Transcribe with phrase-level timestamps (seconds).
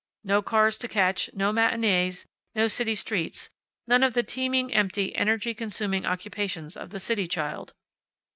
[0.23, 3.51] No cars to catch, no matinees, no city streets,
[3.85, 7.75] none of the teeming, empty, energy consuming occupations of the city child.